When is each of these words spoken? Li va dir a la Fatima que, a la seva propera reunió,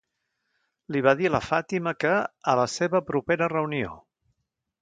Li 0.95 1.03
va 1.07 1.13
dir 1.19 1.29
a 1.29 1.33
la 1.35 1.41
Fatima 1.51 1.93
que, 2.05 2.15
a 2.55 2.57
la 2.63 2.67
seva 2.79 3.05
propera 3.11 3.53
reunió, 3.57 3.93